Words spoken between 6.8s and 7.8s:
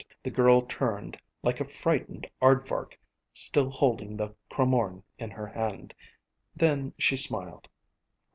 she smiled.